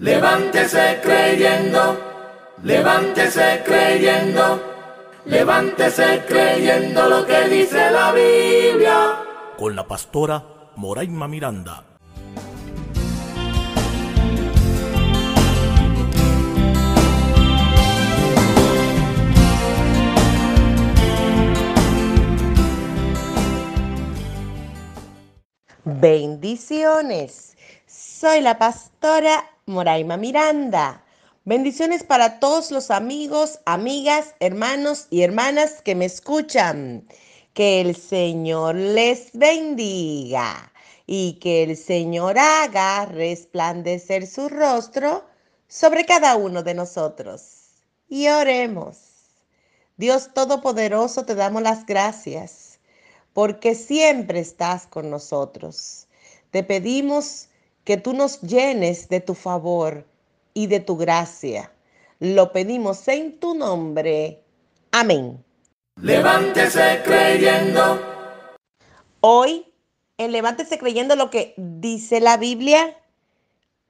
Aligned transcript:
Levántese 0.00 1.00
creyendo, 1.02 1.98
levántese 2.62 3.64
creyendo, 3.64 4.62
levántese 5.24 6.24
creyendo 6.24 7.08
lo 7.08 7.26
que 7.26 7.48
dice 7.48 7.90
la 7.90 8.12
Biblia. 8.12 9.16
Con 9.58 9.74
la 9.74 9.88
pastora 9.88 10.70
Moraima 10.76 11.26
Miranda. 11.26 11.84
Bendiciones. 25.84 27.56
Soy 27.86 28.42
la 28.42 28.58
pastora 28.58 29.57
Moraima 29.68 30.16
Miranda. 30.16 31.04
Bendiciones 31.44 32.02
para 32.02 32.40
todos 32.40 32.70
los 32.70 32.90
amigos, 32.90 33.60
amigas, 33.66 34.34
hermanos 34.40 35.06
y 35.10 35.22
hermanas 35.22 35.82
que 35.82 35.94
me 35.94 36.06
escuchan. 36.06 37.06
Que 37.52 37.82
el 37.82 37.94
Señor 37.94 38.74
les 38.76 39.30
bendiga 39.34 40.72
y 41.06 41.34
que 41.34 41.64
el 41.64 41.76
Señor 41.76 42.38
haga 42.38 43.04
resplandecer 43.06 44.26
su 44.26 44.48
rostro 44.48 45.24
sobre 45.68 46.06
cada 46.06 46.36
uno 46.36 46.62
de 46.62 46.74
nosotros. 46.74 47.68
Y 48.08 48.28
oremos. 48.28 48.96
Dios 49.98 50.32
Todopoderoso, 50.32 51.24
te 51.24 51.34
damos 51.34 51.62
las 51.62 51.84
gracias 51.84 52.78
porque 53.34 53.74
siempre 53.74 54.40
estás 54.40 54.86
con 54.86 55.10
nosotros. 55.10 56.06
Te 56.50 56.62
pedimos 56.62 57.48
que 57.88 57.96
tú 57.96 58.12
nos 58.12 58.42
llenes 58.42 59.08
de 59.08 59.18
tu 59.20 59.34
favor 59.34 60.06
y 60.52 60.66
de 60.66 60.78
tu 60.78 60.98
gracia. 60.98 61.72
Lo 62.18 62.52
pedimos 62.52 63.08
en 63.08 63.40
tu 63.40 63.54
nombre. 63.54 64.44
Amén. 64.92 65.42
Levántese 65.96 67.00
creyendo, 67.02 67.98
Hoy, 69.22 69.72
en 70.18 70.32
Levántese 70.32 70.78
creyendo 70.78 71.16
lo 71.16 71.30
que 71.30 71.54
dice 71.56 72.20
la 72.20 72.36
Biblia, 72.36 72.94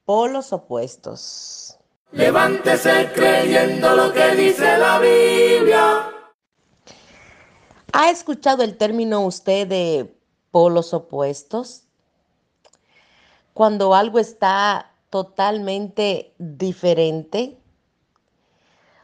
polos 0.05 0.53
opuestos. 0.53 1.77
levántese 2.13 3.11
creyendo 3.13 3.97
lo 3.97 4.13
que 4.13 4.37
dice 4.37 4.79
la 4.79 5.01
Biblia. 5.01 6.09
¿Ha 7.93 8.11
escuchado 8.11 8.63
el 8.63 8.77
término 8.77 9.27
usted 9.27 9.67
de 9.67 10.17
polos 10.53 10.95
opuestos? 10.95 11.88
Cuando 13.59 13.93
algo 13.93 14.21
está 14.21 14.93
totalmente 15.11 16.33
diferente. 16.39 17.59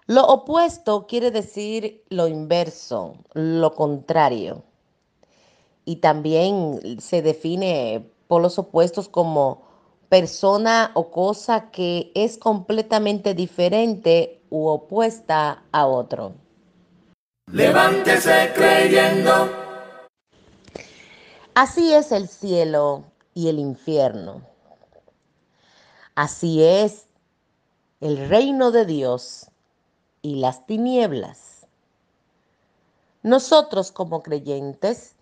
Lo 0.07 0.25
opuesto 0.29 1.09
quiere 1.09 1.33
decir 1.33 2.05
lo 2.09 2.29
inverso, 2.29 3.17
lo 3.33 3.75
contrario. 3.75 4.63
Y 5.85 5.97
también 5.97 7.01
se 7.01 7.21
define 7.21 8.09
polos 8.29 8.57
opuestos 8.57 9.09
como 9.09 9.63
persona 10.09 10.93
o 10.95 11.11
cosa 11.11 11.73
que 11.73 12.13
es 12.15 12.39
completamente 12.39 13.35
diferente 13.35 14.41
u 14.51 14.69
opuesta 14.69 15.65
a 15.73 15.85
otro. 15.89 16.33
Levántese 17.51 18.53
creyendo, 18.55 19.51
Así 21.57 21.93
es 21.93 22.13
el 22.13 22.29
cielo 22.29 23.14
y 23.35 23.49
el 23.49 23.59
infierno. 23.59 24.43
Así 26.15 26.63
es 26.63 27.07
el 28.01 28.29
reino 28.29 28.71
de 28.71 28.87
Dios 28.87 29.51
y 30.23 30.37
las 30.37 30.67
tinieblas. 30.67 31.67
Nosotros 33.23 33.91
como 33.91 34.23
creyentes 34.23 35.17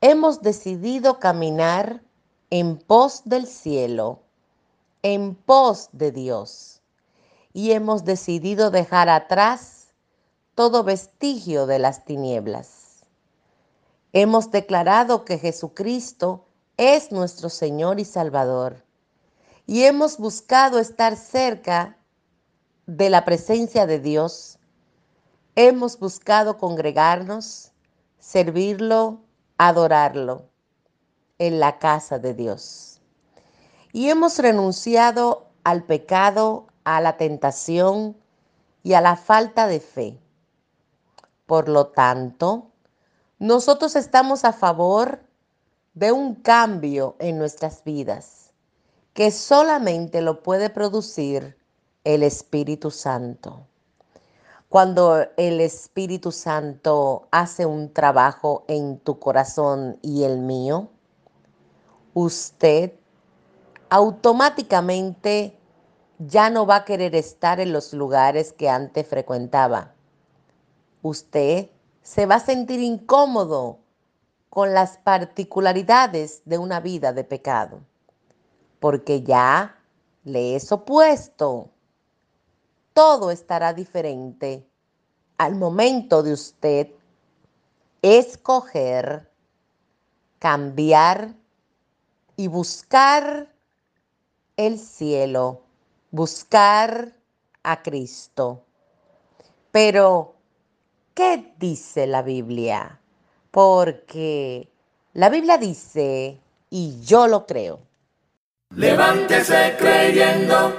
hemos 0.00 0.40
decidido 0.40 1.18
caminar 1.18 2.02
en 2.50 2.78
pos 2.78 3.22
del 3.24 3.46
cielo, 3.46 4.20
en 5.02 5.34
pos 5.34 5.90
de 5.92 6.12
Dios, 6.12 6.80
y 7.52 7.72
hemos 7.72 8.04
decidido 8.04 8.70
dejar 8.70 9.08
atrás 9.08 9.88
todo 10.54 10.84
vestigio 10.84 11.66
de 11.66 11.78
las 11.78 12.04
tinieblas. 12.04 13.04
Hemos 14.12 14.50
declarado 14.50 15.24
que 15.24 15.38
Jesucristo 15.38 16.47
es 16.78 17.10
nuestro 17.10 17.50
Señor 17.50 17.98
y 18.00 18.04
Salvador 18.04 18.84
y 19.66 19.82
hemos 19.82 20.16
buscado 20.16 20.78
estar 20.78 21.16
cerca 21.16 21.98
de 22.86 23.10
la 23.10 23.24
presencia 23.24 23.84
de 23.84 23.98
Dios. 23.98 24.58
Hemos 25.56 25.98
buscado 25.98 26.56
congregarnos, 26.56 27.72
servirlo, 28.20 29.20
adorarlo 29.58 30.48
en 31.38 31.58
la 31.58 31.78
casa 31.78 32.20
de 32.20 32.32
Dios. 32.32 33.00
Y 33.92 34.08
hemos 34.08 34.38
renunciado 34.38 35.48
al 35.64 35.82
pecado, 35.82 36.68
a 36.84 37.00
la 37.00 37.16
tentación 37.16 38.16
y 38.84 38.92
a 38.94 39.00
la 39.00 39.16
falta 39.16 39.66
de 39.66 39.80
fe. 39.80 40.18
Por 41.44 41.68
lo 41.68 41.88
tanto, 41.88 42.70
nosotros 43.40 43.96
estamos 43.96 44.44
a 44.44 44.52
favor 44.52 45.27
de 45.98 46.12
un 46.12 46.36
cambio 46.36 47.16
en 47.18 47.38
nuestras 47.38 47.82
vidas 47.82 48.52
que 49.14 49.32
solamente 49.32 50.22
lo 50.22 50.44
puede 50.44 50.70
producir 50.70 51.58
el 52.04 52.22
Espíritu 52.22 52.92
Santo. 52.92 53.66
Cuando 54.68 55.26
el 55.36 55.60
Espíritu 55.60 56.30
Santo 56.30 57.26
hace 57.32 57.66
un 57.66 57.92
trabajo 57.92 58.64
en 58.68 59.00
tu 59.00 59.18
corazón 59.18 59.98
y 60.00 60.22
el 60.22 60.38
mío, 60.38 60.88
usted 62.14 62.92
automáticamente 63.90 65.58
ya 66.20 66.48
no 66.48 66.64
va 66.64 66.76
a 66.76 66.84
querer 66.84 67.16
estar 67.16 67.58
en 67.58 67.72
los 67.72 67.92
lugares 67.92 68.52
que 68.52 68.68
antes 68.68 69.04
frecuentaba. 69.04 69.94
Usted 71.02 71.70
se 72.02 72.26
va 72.26 72.36
a 72.36 72.40
sentir 72.40 72.78
incómodo 72.78 73.80
con 74.50 74.74
las 74.74 74.98
particularidades 74.98 76.42
de 76.44 76.58
una 76.58 76.80
vida 76.80 77.12
de 77.12 77.24
pecado, 77.24 77.80
porque 78.80 79.22
ya 79.22 79.78
le 80.24 80.56
es 80.56 80.72
opuesto. 80.72 81.70
Todo 82.92 83.30
estará 83.30 83.72
diferente 83.72 84.66
al 85.36 85.54
momento 85.54 86.22
de 86.22 86.32
usted 86.32 86.88
escoger, 88.02 89.30
cambiar 90.38 91.34
y 92.36 92.48
buscar 92.48 93.52
el 94.56 94.78
cielo, 94.78 95.62
buscar 96.10 97.14
a 97.62 97.82
Cristo. 97.82 98.64
Pero, 99.70 100.34
¿qué 101.14 101.54
dice 101.58 102.06
la 102.06 102.22
Biblia? 102.22 102.97
Porque 103.50 104.68
la 105.14 105.30
Biblia 105.30 105.56
dice, 105.56 106.38
y 106.70 107.00
yo 107.02 107.26
lo 107.26 107.46
creo, 107.46 107.80
levántese 108.74 109.74
creyendo, 109.78 110.74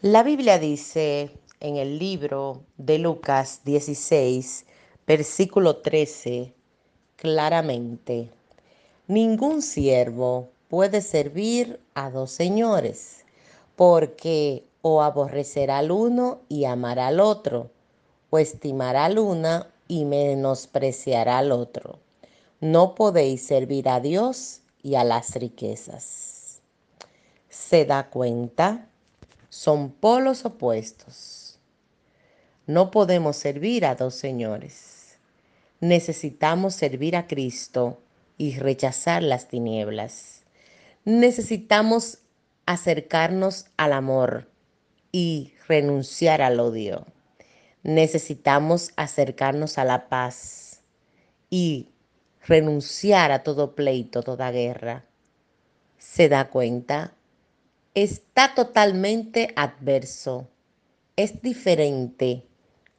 La 0.00 0.22
Biblia 0.22 0.58
dice 0.58 1.30
en 1.60 1.76
el 1.76 1.98
libro 1.98 2.62
de 2.76 2.98
Lucas 2.98 3.60
16, 3.64 4.64
versículo 5.06 5.78
13, 5.78 6.54
claramente, 7.16 8.30
ningún 9.06 9.60
siervo 9.60 10.50
puede 10.68 11.02
servir 11.02 11.80
a 11.94 12.10
dos 12.10 12.30
señores, 12.30 13.24
porque 13.76 14.64
o 14.82 15.02
aborrecerá 15.02 15.78
al 15.78 15.90
uno 15.90 16.40
y 16.48 16.64
amará 16.64 17.08
al 17.08 17.20
otro, 17.20 17.70
o 18.30 18.38
estimará 18.38 19.06
al 19.06 19.18
uno 19.18 19.66
y 19.88 20.04
menospreciará 20.04 21.38
al 21.38 21.50
otro. 21.50 21.98
No 22.60 22.94
podéis 22.94 23.42
servir 23.42 23.88
a 23.88 24.00
Dios 24.00 24.60
y 24.82 24.94
a 24.94 25.04
las 25.04 25.34
riquezas. 25.34 26.60
¿Se 27.48 27.84
da 27.84 28.10
cuenta? 28.10 28.88
son 29.48 29.90
polos 29.90 30.44
opuestos. 30.44 31.58
No 32.66 32.90
podemos 32.90 33.36
servir 33.36 33.86
a 33.86 33.94
dos 33.94 34.14
señores. 34.14 35.18
Necesitamos 35.80 36.74
servir 36.74 37.16
a 37.16 37.26
Cristo 37.26 38.00
y 38.36 38.58
rechazar 38.58 39.22
las 39.22 39.48
tinieblas. 39.48 40.42
Necesitamos 41.04 42.18
acercarnos 42.66 43.66
al 43.76 43.94
amor 43.94 44.48
y 45.12 45.54
renunciar 45.66 46.42
al 46.42 46.60
odio. 46.60 47.06
Necesitamos 47.82 48.92
acercarnos 48.96 49.78
a 49.78 49.84
la 49.84 50.08
paz 50.08 50.80
y 51.50 51.88
renunciar 52.46 53.32
a 53.32 53.42
todo 53.42 53.74
pleito, 53.74 54.22
toda 54.22 54.50
guerra. 54.50 55.04
¿Se 55.98 56.28
da 56.28 56.48
cuenta? 56.48 57.14
está 58.02 58.54
totalmente 58.54 59.52
adverso. 59.56 60.48
Es 61.16 61.42
diferente 61.42 62.44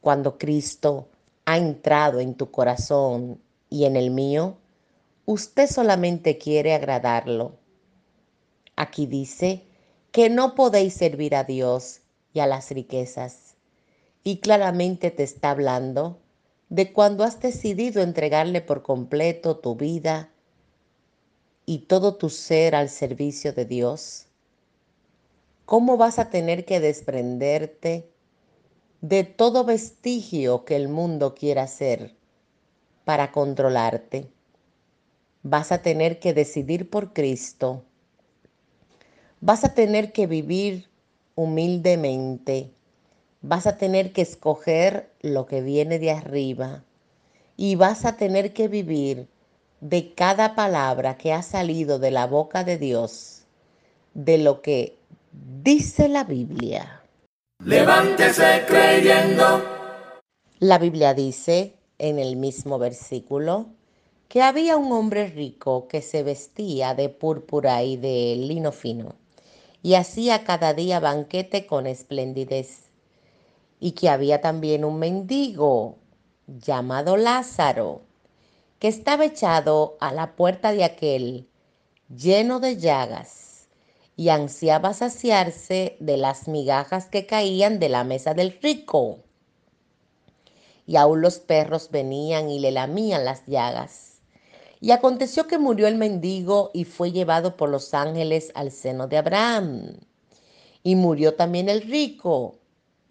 cuando 0.01 0.37
Cristo 0.37 1.07
ha 1.45 1.57
entrado 1.57 2.19
en 2.19 2.35
tu 2.35 2.51
corazón 2.51 3.41
y 3.69 3.85
en 3.85 3.95
el 3.95 4.11
mío. 4.11 4.57
Usted 5.25 5.69
solamente 5.69 6.37
quiere 6.37 6.73
agradarlo. 6.73 7.57
Aquí 8.75 9.05
dice 9.05 9.63
que 10.11 10.29
no 10.29 10.55
podéis 10.55 10.95
servir 10.95 11.35
a 11.35 11.43
Dios 11.45 12.01
y 12.33 12.39
a 12.39 12.47
las 12.47 12.69
riquezas. 12.71 13.48
Y 14.29 14.41
claramente 14.41 15.09
te 15.09 15.23
está 15.23 15.49
hablando 15.49 16.19
de 16.69 16.93
cuando 16.93 17.23
has 17.23 17.41
decidido 17.41 18.03
entregarle 18.03 18.61
por 18.61 18.83
completo 18.83 19.57
tu 19.57 19.75
vida 19.75 20.29
y 21.65 21.79
todo 21.87 22.13
tu 22.13 22.29
ser 22.29 22.75
al 22.75 22.89
servicio 22.89 23.53
de 23.53 23.65
Dios. 23.65 24.27
¿Cómo 25.65 25.97
vas 25.97 26.19
a 26.19 26.29
tener 26.29 26.63
que 26.65 26.79
desprenderte 26.79 28.07
de 29.01 29.23
todo 29.23 29.63
vestigio 29.63 30.63
que 30.63 30.75
el 30.75 30.89
mundo 30.89 31.33
quiera 31.33 31.63
hacer 31.63 32.15
para 33.05 33.31
controlarte? 33.31 34.29
Vas 35.41 35.71
a 35.71 35.81
tener 35.81 36.19
que 36.19 36.35
decidir 36.35 36.91
por 36.91 37.13
Cristo. 37.13 37.83
Vas 39.41 39.63
a 39.63 39.73
tener 39.73 40.11
que 40.11 40.27
vivir 40.27 40.87
humildemente. 41.33 42.75
Vas 43.41 43.67
a 43.67 43.77
tener 43.77 44.11
que 44.11 44.21
escoger 44.21 45.09
lo 45.21 45.45
que 45.45 45.61
viene 45.61 45.99
de 45.99 46.11
arriba. 46.11 46.83
Y 47.57 47.75
vas 47.75 48.05
a 48.05 48.17
tener 48.17 48.53
que 48.53 48.67
vivir 48.67 49.27
de 49.81 50.13
cada 50.13 50.55
palabra 50.55 51.17
que 51.17 51.33
ha 51.33 51.41
salido 51.41 51.99
de 51.99 52.11
la 52.11 52.27
boca 52.27 52.63
de 52.63 52.77
Dios, 52.77 53.43
de 54.13 54.37
lo 54.37 54.61
que 54.61 54.99
Dice 55.31 56.09
la 56.09 56.23
Biblia. 56.23 57.03
Levántese 57.63 58.63
creyendo. 58.67 59.63
La 60.59 60.79
Biblia 60.79 61.13
dice 61.13 61.75
en 61.99 62.17
el 62.17 62.35
mismo 62.35 62.79
versículo 62.79 63.67
que 64.27 64.41
había 64.41 64.75
un 64.75 64.91
hombre 64.91 65.27
rico 65.27 65.87
que 65.87 66.01
se 66.01 66.23
vestía 66.23 66.95
de 66.95 67.09
púrpura 67.09 67.83
y 67.83 67.97
de 67.97 68.35
lino 68.37 68.71
fino 68.71 69.15
y 69.83 69.93
hacía 69.93 70.43
cada 70.43 70.73
día 70.73 70.99
banquete 70.99 71.67
con 71.67 71.85
esplendidez 71.85 72.88
y 73.79 73.91
que 73.91 74.09
había 74.09 74.41
también 74.41 74.83
un 74.83 74.99
mendigo 74.99 75.97
llamado 76.47 77.17
Lázaro 77.17 78.01
que 78.79 78.87
estaba 78.87 79.25
echado 79.25 79.97
a 79.99 80.13
la 80.13 80.35
puerta 80.35 80.71
de 80.71 80.83
aquel 80.83 81.47
lleno 82.09 82.59
de 82.59 82.77
llagas 82.77 83.67
y 84.15 84.29
ansiaba 84.29 84.93
saciarse 84.93 85.97
de 85.99 86.17
las 86.17 86.47
migajas 86.47 87.07
que 87.07 87.25
caían 87.25 87.79
de 87.79 87.89
la 87.89 88.03
mesa 88.03 88.33
del 88.33 88.57
rico. 88.61 89.19
Y 90.85 90.95
aún 90.95 91.21
los 91.21 91.39
perros 91.39 91.89
venían 91.91 92.49
y 92.49 92.59
le 92.59 92.71
lamían 92.71 93.23
las 93.23 93.45
llagas. 93.45 94.21
Y 94.81 94.91
aconteció 94.91 95.45
que 95.45 95.57
murió 95.57 95.87
el 95.87 95.95
mendigo 95.95 96.71
y 96.73 96.85
fue 96.85 97.11
llevado 97.11 97.55
por 97.55 97.69
los 97.69 97.93
ángeles 97.93 98.51
al 98.55 98.71
seno 98.71 99.07
de 99.07 99.17
Abraham. 99.17 99.99
Y 100.83 100.95
murió 100.95 101.35
también 101.35 101.69
el 101.69 101.81
rico 101.81 102.58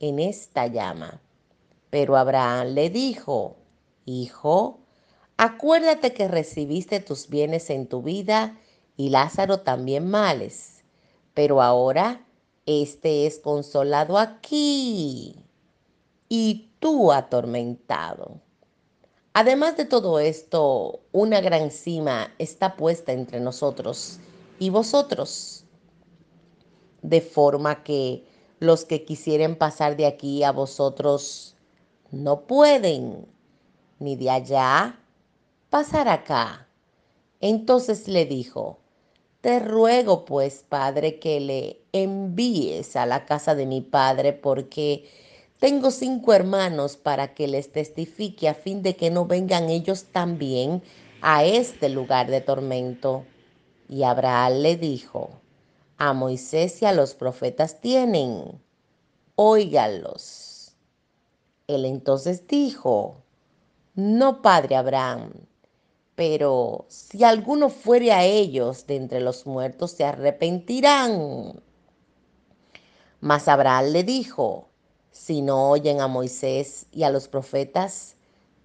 en 0.00 0.18
esta 0.18 0.66
llama. 0.66 1.20
Pero 1.90 2.16
Abraham 2.16 2.74
le 2.74 2.90
dijo, 2.90 3.56
Hijo, 4.04 4.80
acuérdate 5.36 6.12
que 6.12 6.26
recibiste 6.26 6.98
tus 6.98 7.28
bienes 7.28 7.70
en 7.70 7.86
tu 7.86 8.02
vida 8.02 8.58
y 8.96 9.10
Lázaro 9.10 9.60
también 9.60 10.10
males 10.10 10.80
pero 11.34 11.62
ahora 11.62 12.24
este 12.66 13.26
es 13.26 13.38
consolado 13.38 14.18
aquí 14.18 15.36
y 16.28 16.70
tú 16.78 17.12
atormentado. 17.12 18.40
Además 19.32 19.76
de 19.76 19.84
todo 19.84 20.18
esto, 20.18 21.00
una 21.12 21.40
gran 21.40 21.70
cima 21.70 22.34
está 22.38 22.76
puesta 22.76 23.12
entre 23.12 23.40
nosotros 23.40 24.18
y 24.58 24.70
vosotros, 24.70 25.64
de 27.02 27.20
forma 27.20 27.82
que 27.84 28.24
los 28.60 28.84
que 28.84 29.04
quisieren 29.04 29.56
pasar 29.56 29.96
de 29.96 30.06
aquí 30.06 30.44
a 30.44 30.52
vosotros 30.52 31.56
no 32.12 32.42
pueden, 32.42 33.26
ni 33.98 34.16
de 34.16 34.30
allá 34.30 35.00
pasar 35.70 36.08
acá. 36.08 36.68
Entonces 37.40 38.06
le 38.06 38.26
dijo, 38.26 38.78
te 39.40 39.58
ruego 39.60 40.26
pues, 40.26 40.64
Padre, 40.68 41.18
que 41.18 41.40
le 41.40 41.80
envíes 41.92 42.96
a 42.96 43.06
la 43.06 43.24
casa 43.24 43.54
de 43.54 43.64
mi 43.64 43.80
Padre, 43.80 44.34
porque 44.34 45.08
tengo 45.58 45.90
cinco 45.90 46.34
hermanos 46.34 46.96
para 46.96 47.34
que 47.34 47.48
les 47.48 47.72
testifique 47.72 48.48
a 48.48 48.54
fin 48.54 48.82
de 48.82 48.96
que 48.96 49.10
no 49.10 49.24
vengan 49.26 49.70
ellos 49.70 50.04
también 50.12 50.82
a 51.22 51.44
este 51.44 51.88
lugar 51.88 52.30
de 52.30 52.42
tormento. 52.42 53.24
Y 53.88 54.02
Abraham 54.02 54.58
le 54.60 54.76
dijo, 54.76 55.30
a 56.00 56.14
Moisés 56.14 56.80
y 56.80 56.86
a 56.86 56.94
los 56.94 57.14
profetas 57.14 57.82
tienen, 57.82 58.58
óigalos. 59.36 60.74
Él 61.66 61.84
entonces 61.84 62.46
dijo, 62.46 63.22
no, 63.94 64.40
Padre 64.40 64.76
Abraham, 64.76 65.30
pero 66.14 66.86
si 66.88 67.22
alguno 67.22 67.68
fuere 67.68 68.12
a 68.12 68.24
ellos 68.24 68.86
de 68.86 68.96
entre 68.96 69.20
los 69.20 69.44
muertos, 69.44 69.90
se 69.90 70.04
arrepentirán. 70.04 71.62
Mas 73.20 73.46
Abraham 73.46 73.92
le 73.92 74.02
dijo, 74.02 74.70
si 75.10 75.42
no 75.42 75.68
oyen 75.68 76.00
a 76.00 76.08
Moisés 76.08 76.86
y 76.92 77.02
a 77.02 77.10
los 77.10 77.28
profetas, 77.28 78.16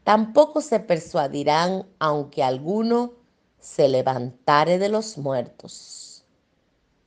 tampoco 0.06 0.62
se 0.62 0.80
persuadirán 0.80 1.86
aunque 2.00 2.44
alguno 2.44 3.12
se 3.60 3.90
levantare 3.90 4.80
de 4.80 4.88
los 4.88 5.18
muertos. 5.18 6.05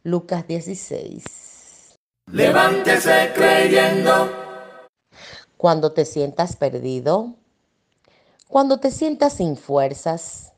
Lucas 0.05 0.47
16. 0.47 1.99
Levántese 2.31 3.33
creyendo. 3.35 4.31
Cuando 5.57 5.93
te 5.93 6.05
sientas 6.05 6.55
perdido, 6.55 7.35
cuando 8.47 8.79
te 8.79 8.93
sientas 8.93 9.33
sin 9.33 9.57
fuerzas, 9.57 10.53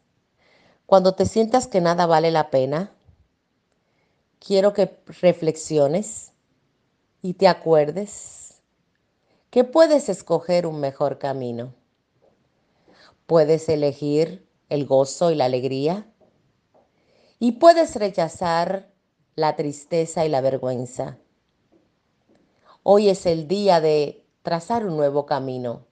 cuando 0.85 1.15
te 1.15 1.25
sientas 1.25 1.67
que 1.67 1.81
nada 1.81 2.05
vale 2.05 2.31
la 2.31 2.51
pena, 2.51 2.93
quiero 4.39 4.75
que 4.75 5.01
reflexiones 5.07 6.33
y 7.23 7.33
te 7.33 7.49
acuerdes 7.49 8.61
que 9.49 9.65
puedes 9.65 10.11
escoger 10.11 10.67
un 10.67 10.81
mejor 10.81 11.19
camino. 11.19 11.73
Puedes 13.25 13.71
elegir 13.71 14.47
el 14.69 14.85
gozo 14.85 15.31
y 15.31 15.35
la 15.35 15.47
alegría 15.47 16.07
y 17.39 17.53
puedes 17.53 17.97
rechazar 17.97 18.90
la 19.41 19.57
tristeza 19.57 20.27
y 20.27 20.29
la 20.29 20.43
vergüenza. 20.43 21.17
Hoy 22.83 23.09
es 23.09 23.25
el 23.25 23.49
día 23.49 23.81
de 23.81 24.23
trazar 24.43 24.85
un 24.85 24.99
nuevo 24.99 25.25
camino 25.25 25.87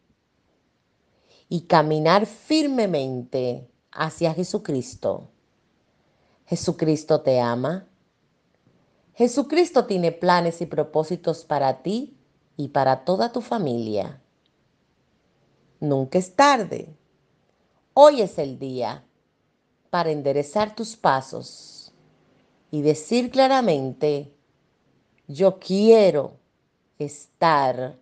y 1.48 1.62
caminar 1.62 2.26
firmemente 2.26 3.70
hacia 3.90 4.34
Jesucristo. 4.34 5.30
Jesucristo 6.44 7.22
te 7.22 7.40
ama. 7.40 7.88
Jesucristo 9.14 9.86
tiene 9.86 10.12
planes 10.12 10.60
y 10.60 10.66
propósitos 10.66 11.46
para 11.46 11.82
ti 11.82 12.18
y 12.58 12.68
para 12.68 13.06
toda 13.06 13.32
tu 13.32 13.40
familia. 13.40 14.20
Nunca 15.80 16.18
es 16.18 16.36
tarde. 16.36 16.94
Hoy 17.94 18.20
es 18.20 18.38
el 18.38 18.58
día 18.58 19.04
para 19.88 20.10
enderezar 20.10 20.76
tus 20.76 20.96
pasos 20.96 21.77
y 22.70 22.82
decir 22.82 23.30
claramente, 23.30 24.32
yo 25.26 25.58
quiero 25.58 26.34
estar 26.98 27.96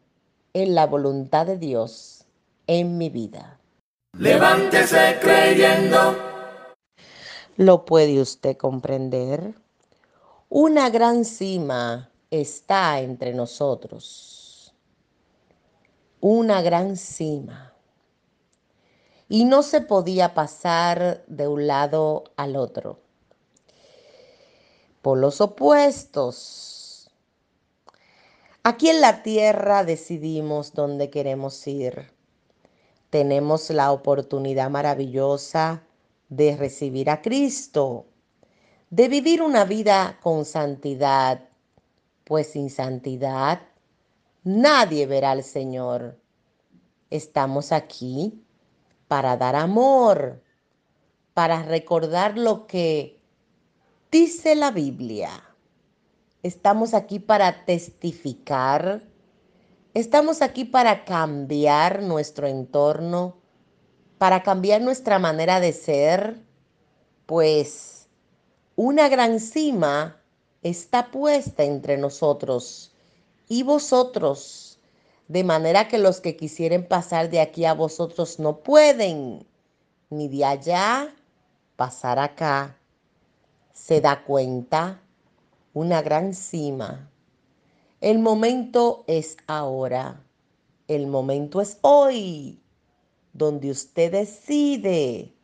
en 0.52 0.74
la 0.74 0.86
voluntad 0.86 1.46
de 1.46 1.58
Dios 1.58 2.24
en 2.66 2.98
mi 2.98 3.10
vida. 3.10 3.60
Levántese 4.18 5.18
creyendo. 5.20 6.16
¿Lo 7.56 7.84
puede 7.84 8.20
usted 8.20 8.56
comprender? 8.56 9.54
Una 10.48 10.90
gran 10.90 11.24
cima 11.24 12.10
está 12.30 13.00
entre 13.00 13.34
nosotros. 13.34 14.74
Una 16.20 16.62
gran 16.62 16.96
cima. 16.96 17.74
Y 19.28 19.44
no 19.44 19.62
se 19.62 19.80
podía 19.80 20.34
pasar 20.34 21.24
de 21.26 21.48
un 21.48 21.66
lado 21.66 22.24
al 22.36 22.56
otro. 22.56 23.05
Por 25.06 25.18
los 25.18 25.40
opuestos. 25.40 27.12
Aquí 28.64 28.88
en 28.88 29.00
la 29.00 29.22
tierra 29.22 29.84
decidimos 29.84 30.72
dónde 30.72 31.10
queremos 31.10 31.64
ir. 31.68 32.10
Tenemos 33.10 33.70
la 33.70 33.92
oportunidad 33.92 34.68
maravillosa 34.68 35.84
de 36.28 36.56
recibir 36.56 37.08
a 37.08 37.22
Cristo, 37.22 38.06
de 38.90 39.06
vivir 39.06 39.42
una 39.42 39.64
vida 39.64 40.18
con 40.24 40.44
santidad, 40.44 41.50
pues 42.24 42.48
sin 42.48 42.68
santidad 42.68 43.60
nadie 44.42 45.06
verá 45.06 45.30
al 45.30 45.44
Señor. 45.44 46.18
Estamos 47.10 47.70
aquí 47.70 48.42
para 49.06 49.36
dar 49.36 49.54
amor, 49.54 50.42
para 51.32 51.62
recordar 51.62 52.36
lo 52.36 52.66
que 52.66 53.15
dice 54.10 54.54
la 54.54 54.70
Biblia. 54.70 55.30
Estamos 56.42 56.94
aquí 56.94 57.18
para 57.18 57.64
testificar. 57.64 59.02
Estamos 59.94 60.42
aquí 60.42 60.64
para 60.64 61.04
cambiar 61.04 62.02
nuestro 62.02 62.46
entorno, 62.46 63.36
para 64.18 64.42
cambiar 64.42 64.82
nuestra 64.82 65.18
manera 65.18 65.58
de 65.60 65.72
ser, 65.72 66.40
pues 67.24 68.08
una 68.76 69.08
gran 69.08 69.40
cima 69.40 70.20
está 70.62 71.10
puesta 71.10 71.64
entre 71.64 71.96
nosotros 71.96 72.92
y 73.48 73.62
vosotros, 73.62 74.78
de 75.28 75.44
manera 75.44 75.88
que 75.88 75.98
los 75.98 76.20
que 76.20 76.36
quisieren 76.36 76.86
pasar 76.86 77.30
de 77.30 77.40
aquí 77.40 77.64
a 77.64 77.74
vosotros 77.74 78.38
no 78.38 78.58
pueden, 78.58 79.46
ni 80.10 80.28
de 80.28 80.44
allá 80.44 81.14
pasar 81.76 82.18
acá. 82.18 82.76
¿Se 83.76 84.00
da 84.00 84.24
cuenta? 84.24 85.02
Una 85.74 86.00
gran 86.00 86.34
cima. 86.34 87.10
El 88.00 88.18
momento 88.18 89.04
es 89.06 89.36
ahora. 89.46 90.24
El 90.88 91.06
momento 91.06 91.60
es 91.60 91.78
hoy, 91.82 92.58
donde 93.34 93.70
usted 93.70 94.10
decide. 94.10 95.34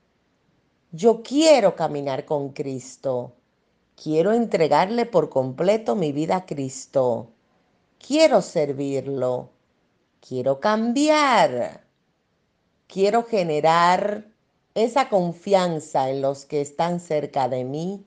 Yo 0.90 1.22
quiero 1.22 1.76
caminar 1.76 2.24
con 2.24 2.48
Cristo. 2.48 3.34
Quiero 4.02 4.32
entregarle 4.32 5.04
por 5.04 5.28
completo 5.28 5.94
mi 5.94 6.10
vida 6.10 6.36
a 6.36 6.46
Cristo. 6.46 7.28
Quiero 8.04 8.40
servirlo. 8.40 9.50
Quiero 10.26 10.58
cambiar. 10.58 11.84
Quiero 12.88 13.24
generar 13.24 14.26
esa 14.74 15.10
confianza 15.10 16.10
en 16.10 16.22
los 16.22 16.46
que 16.46 16.62
están 16.62 16.98
cerca 16.98 17.48
de 17.48 17.64
mí, 17.64 18.06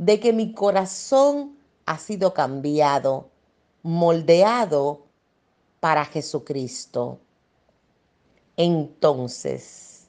de 0.00 0.18
que 0.18 0.32
mi 0.32 0.54
corazón 0.54 1.58
ha 1.84 1.98
sido 1.98 2.32
cambiado, 2.32 3.28
moldeado 3.82 5.04
para 5.78 6.06
Jesucristo. 6.06 7.20
Entonces, 8.56 10.08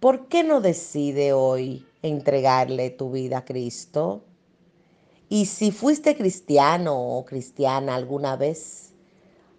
¿por 0.00 0.28
qué 0.28 0.44
no 0.44 0.62
decide 0.62 1.34
hoy 1.34 1.86
entregarle 2.00 2.88
tu 2.88 3.10
vida 3.10 3.38
a 3.38 3.44
Cristo? 3.44 4.24
Y 5.28 5.44
si 5.44 5.70
fuiste 5.70 6.16
cristiano 6.16 7.18
o 7.18 7.26
cristiana 7.26 7.94
alguna 7.94 8.34
vez, 8.34 8.94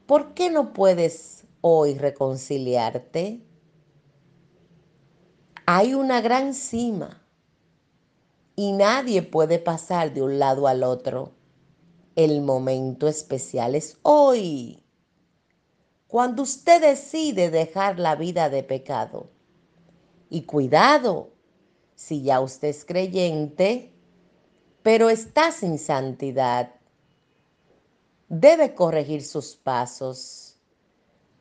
¿por 0.07 0.33
qué 0.33 0.49
no 0.49 0.73
puedes 0.73 1.45
hoy 1.61 1.93
reconciliarte? 1.93 3.39
Hay 5.67 5.93
una 5.93 6.21
gran 6.21 6.55
cima 6.55 7.21
y 8.55 8.71
nadie 8.71 9.21
puede 9.21 9.59
pasar 9.59 10.13
de 10.13 10.21
un 10.21 10.39
lado 10.39 10.67
al 10.67 10.83
otro. 10.83 11.33
El 12.15 12.41
momento 12.41 13.07
especial 13.07 13.75
es 13.75 13.97
hoy, 14.01 14.83
cuando 16.07 16.43
usted 16.43 16.81
decide 16.81 17.49
dejar 17.49 17.99
la 17.99 18.15
vida 18.15 18.49
de 18.49 18.63
pecado. 18.63 19.29
Y 20.29 20.43
cuidado, 20.43 21.31
si 21.95 22.23
ya 22.23 22.39
usted 22.39 22.69
es 22.69 22.85
creyente, 22.85 23.93
pero 24.81 25.09
está 25.09 25.51
sin 25.51 25.77
santidad, 25.77 26.71
debe 28.29 28.75
corregir 28.75 29.23
sus 29.23 29.55
pasos, 29.55 30.57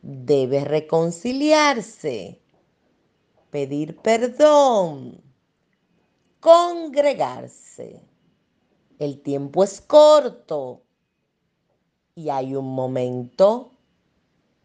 debe 0.02 0.64
reconciliarse, 0.64 2.40
pedir 3.50 3.96
perdón, 3.98 5.23
congregarse. 6.44 8.02
El 8.98 9.22
tiempo 9.22 9.64
es 9.64 9.80
corto 9.80 10.82
y 12.14 12.28
hay 12.28 12.54
un 12.54 12.66
momento 12.74 13.70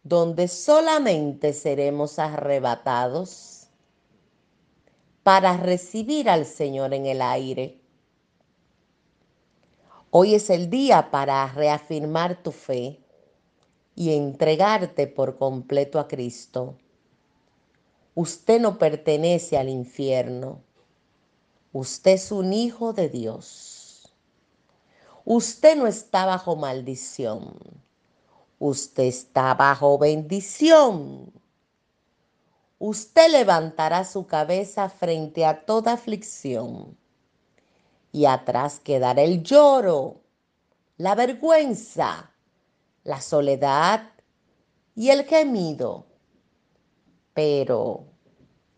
donde 0.02 0.46
solamente 0.48 1.54
seremos 1.54 2.18
arrebatados 2.18 3.68
para 5.22 5.56
recibir 5.56 6.28
al 6.28 6.44
Señor 6.44 6.92
en 6.92 7.06
el 7.06 7.22
aire. 7.22 7.80
Hoy 10.10 10.34
es 10.34 10.50
el 10.50 10.68
día 10.68 11.10
para 11.10 11.46
reafirmar 11.46 12.42
tu 12.42 12.52
fe 12.52 13.00
y 13.94 14.12
entregarte 14.12 15.06
por 15.06 15.38
completo 15.38 15.98
a 15.98 16.06
Cristo. 16.06 16.76
Usted 18.14 18.60
no 18.60 18.76
pertenece 18.76 19.56
al 19.56 19.70
infierno. 19.70 20.60
Usted 21.72 22.12
es 22.12 22.32
un 22.32 22.52
hijo 22.52 22.92
de 22.92 23.08
Dios. 23.08 24.12
Usted 25.24 25.76
no 25.76 25.86
está 25.86 26.26
bajo 26.26 26.56
maldición. 26.56 27.54
Usted 28.58 29.04
está 29.04 29.54
bajo 29.54 29.98
bendición 29.98 31.32
usted 32.80 33.30
levantará 33.30 34.04
su 34.04 34.26
cabeza 34.26 34.88
frente 34.88 35.44
a 35.44 35.64
toda 35.66 35.92
aflicción 35.92 36.96
y 38.10 38.24
atrás 38.24 38.80
quedará 38.80 39.22
el 39.22 39.44
lloro, 39.44 40.22
la 40.96 41.14
vergüenza, 41.14 42.32
la 43.04 43.20
soledad 43.20 44.10
y 44.96 45.10
el 45.10 45.24
gemido. 45.24 46.06
Pero 47.34 48.06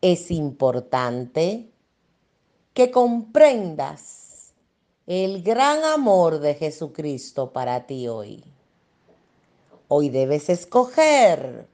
es 0.00 0.30
importante 0.32 1.71
que 2.74 2.90
comprendas 2.90 4.54
el 5.06 5.42
gran 5.42 5.84
amor 5.84 6.40
de 6.40 6.54
Jesucristo 6.54 7.52
para 7.52 7.86
ti 7.86 8.08
hoy. 8.08 8.44
Hoy 9.88 10.08
debes 10.08 10.48
escoger 10.48 11.68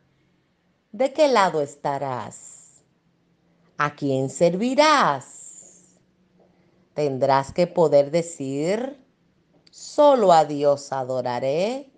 ¿De 0.92 1.12
qué 1.12 1.28
lado 1.28 1.60
estarás? 1.60 2.82
¿A 3.76 3.94
quién 3.94 4.30
servirás? 4.30 5.98
Tendrás 6.94 7.52
que 7.52 7.66
poder 7.66 8.10
decir, 8.10 8.98
solo 9.70 10.32
a 10.32 10.46
Dios 10.46 10.90
adoraré 10.90 11.92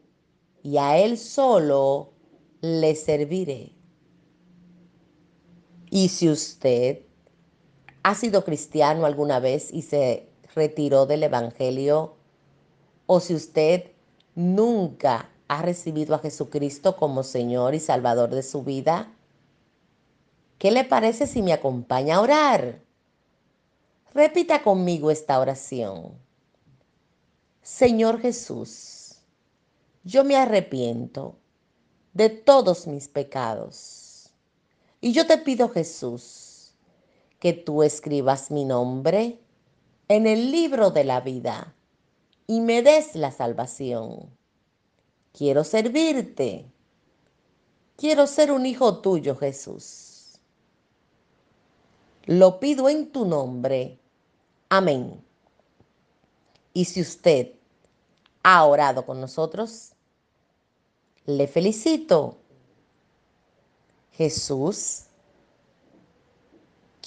y 0.64 0.76
a 0.76 0.98
Él 0.98 1.18
solo 1.18 2.10
le 2.60 2.96
serviré. 2.96 3.72
Y 5.88 6.08
si 6.08 6.28
usted 6.28 7.02
ha 8.02 8.14
sido 8.14 8.44
cristiano 8.44 9.06
alguna 9.06 9.40
vez 9.40 9.72
y 9.72 9.82
se 9.82 10.28
retiró 10.54 11.06
del 11.06 11.22
Evangelio, 11.22 12.16
o 13.06 13.20
si 13.20 13.34
usted 13.34 13.90
nunca 14.34 15.28
ha 15.48 15.62
recibido 15.62 16.14
a 16.14 16.20
Jesucristo 16.20 16.96
como 16.96 17.24
Señor 17.24 17.74
y 17.74 17.80
Salvador 17.80 18.30
de 18.30 18.44
su 18.44 18.62
vida? 18.62 19.12
¿Qué 20.58 20.70
le 20.70 20.84
parece 20.84 21.26
si 21.26 21.42
me 21.42 21.52
acompaña 21.52 22.16
a 22.16 22.20
orar? 22.20 22.80
Repita 24.14 24.62
conmigo 24.62 25.10
esta 25.10 25.40
oración. 25.40 26.12
Señor 27.62 28.20
Jesús, 28.20 29.16
yo 30.04 30.22
me 30.22 30.36
arrepiento 30.36 31.36
de 32.12 32.28
todos 32.28 32.86
mis 32.86 33.08
pecados. 33.08 34.30
Y 35.00 35.12
yo 35.12 35.26
te 35.26 35.38
pido, 35.38 35.68
Jesús, 35.68 36.49
que 37.40 37.52
tú 37.52 37.82
escribas 37.82 38.50
mi 38.50 38.64
nombre 38.64 39.40
en 40.08 40.26
el 40.26 40.52
libro 40.52 40.90
de 40.90 41.04
la 41.04 41.20
vida 41.20 41.74
y 42.46 42.60
me 42.60 42.82
des 42.82 43.16
la 43.16 43.32
salvación. 43.32 44.30
Quiero 45.32 45.64
servirte. 45.64 46.70
Quiero 47.96 48.26
ser 48.26 48.52
un 48.52 48.66
hijo 48.66 49.00
tuyo, 49.00 49.36
Jesús. 49.36 50.38
Lo 52.26 52.60
pido 52.60 52.88
en 52.88 53.10
tu 53.10 53.24
nombre. 53.24 53.98
Amén. 54.68 55.22
Y 56.72 56.84
si 56.84 57.00
usted 57.00 57.54
ha 58.42 58.64
orado 58.64 59.04
con 59.04 59.20
nosotros. 59.20 59.92
Le 61.26 61.46
felicito. 61.46 62.38
Jesús 64.12 65.04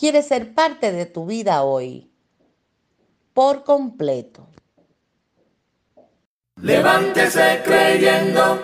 quiere 0.03 0.21
ser 0.21 0.53
parte 0.53 0.91
de 0.91 1.05
tu 1.05 1.25
vida 1.25 1.63
hoy, 1.63 2.11
por 3.33 3.63
completo. 3.63 4.45
Levántese 6.57 7.61
creyendo. 7.63 8.59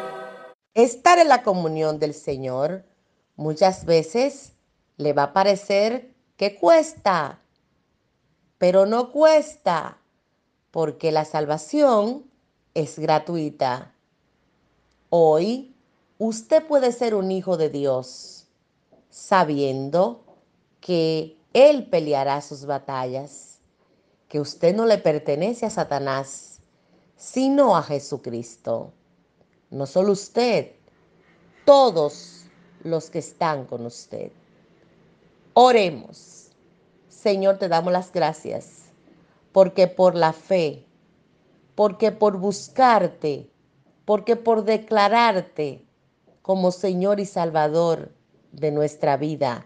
Estar 0.74 1.17
en 1.17 1.29
la 1.29 1.41
comunión 1.41 1.98
del 1.98 2.13
Señor 2.13 2.84
muchas 3.38 3.86
veces 3.86 4.51
le 4.98 5.13
va 5.13 5.24
a 5.24 5.31
parecer 5.31 6.13
que 6.36 6.60
cuesta, 6.60 7.39
pero 8.58 8.86
no 8.86 9.13
cuesta, 9.13 9.98
porque 10.72 11.13
la 11.13 11.24
salvación 11.24 12.25
es 12.74 13.00
gratuita. 13.00 13.93
Hoy 15.08 15.74
usted 16.17 16.67
puede 16.67 16.91
ser 16.91 17.15
un 17.15 17.31
hijo 17.31 17.55
de 17.55 17.69
Dios, 17.69 18.50
sabiendo 19.10 20.25
que 20.79 21.38
Él 21.53 21.89
peleará 21.89 22.41
sus 22.41 22.65
batallas, 22.65 23.59
que 24.27 24.39
usted 24.39 24.75
no 24.75 24.86
le 24.86 24.98
pertenece 24.98 25.65
a 25.65 25.69
Satanás, 25.69 26.62
sino 27.15 27.75
a 27.75 27.83
Jesucristo. 27.83 28.93
No 29.69 29.86
solo 29.86 30.13
usted, 30.13 30.71
todos 31.65 32.45
los 32.83 33.09
que 33.09 33.19
están 33.19 33.65
con 33.65 33.86
usted. 33.86 34.31
Oremos. 35.53 36.51
Señor, 37.09 37.57
te 37.57 37.67
damos 37.67 37.91
las 37.91 38.12
gracias, 38.13 38.86
porque 39.51 39.88
por 39.88 40.15
la 40.15 40.31
fe, 40.31 40.86
porque 41.75 42.12
por 42.12 42.38
buscarte, 42.38 43.51
porque 44.05 44.36
por 44.36 44.63
declararte 44.63 45.86
como 46.41 46.71
Señor 46.71 47.19
y 47.19 47.25
Salvador 47.25 48.12
de 48.51 48.71
nuestra 48.71 49.17
vida, 49.17 49.65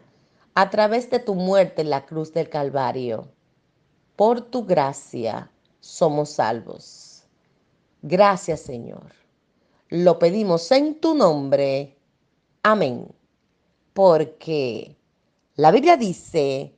a 0.56 0.70
través 0.70 1.10
de 1.10 1.20
tu 1.20 1.36
muerte 1.36 1.82
en 1.82 1.90
la 1.90 2.06
cruz 2.06 2.34
del 2.34 2.50
Calvario, 2.50 3.32
por 4.16 4.42
tu 4.42 4.66
gracia 4.66 5.52
somos 5.80 6.30
salvos. 6.30 7.24
Gracias, 8.02 8.62
Señor. 8.62 9.14
Lo 9.90 10.20
pedimos 10.20 10.72
en 10.72 11.00
tu 11.00 11.16
nombre. 11.16 11.98
Amén. 12.62 13.08
Porque 13.94 14.98
la 15.56 15.72
Biblia 15.72 15.98
dice, 15.98 16.76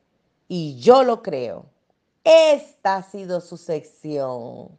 y 0.47 0.77
yo 0.77 1.03
lo 1.03 1.21
creo, 1.21 1.65
esta 2.23 2.97
ha 2.97 3.03
sido 3.03 3.41
su 3.41 3.57
sección. 3.57 4.77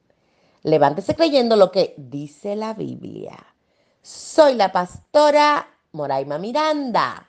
Levántese 0.63 1.15
creyendo 1.15 1.57
lo 1.57 1.71
que 1.71 1.95
dice 1.97 2.57
la 2.57 2.75
Biblia. 2.75 3.37
Soy 4.03 4.55
la 4.55 4.73
pastora 4.73 5.69
Moraima 5.93 6.39
Miranda. 6.39 7.29